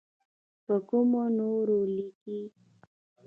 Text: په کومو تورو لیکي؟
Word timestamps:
په 0.65 0.75
کومو 0.89 1.23
تورو 1.37 1.79
لیکي؟ 1.95 2.39